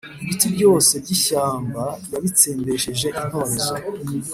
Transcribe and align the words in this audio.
Ibiti 0.23 0.47
byose 0.55 0.91
by’ishyamba 1.03 1.83
yabitsembesheje 2.11 3.07
intorezo, 3.21 3.73